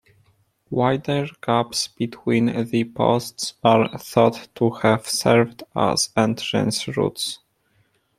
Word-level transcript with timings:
Wider 0.71 1.27
gaps 1.45 1.87
between 1.87 2.65
the 2.71 2.85
posts 2.85 3.53
are 3.63 3.95
thought 3.99 4.47
to 4.55 4.71
have 4.71 5.07
served 5.07 5.61
as 5.75 6.09
entrance 6.17 6.87
routes. 6.97 7.37